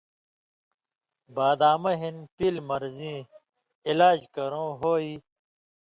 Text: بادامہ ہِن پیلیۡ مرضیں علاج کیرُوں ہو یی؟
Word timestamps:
بادامہ 1.35 1.91
ہِن 1.99 2.15
پیلیۡ 2.35 2.65
مرضیں 2.69 3.19
علاج 3.89 4.19
کیرُوں 4.33 4.69
ہو 4.81 4.93
یی؟ 5.03 5.13